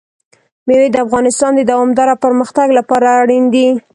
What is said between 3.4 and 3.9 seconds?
دي.